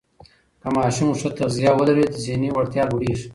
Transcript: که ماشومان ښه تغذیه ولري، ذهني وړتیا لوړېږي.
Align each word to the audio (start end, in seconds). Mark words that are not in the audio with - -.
که 0.61 0.67
ماشومان 0.75 1.15
ښه 1.19 1.29
تغذیه 1.37 1.71
ولري، 1.79 2.05
ذهني 2.25 2.49
وړتیا 2.53 2.83
لوړېږي. 2.87 3.27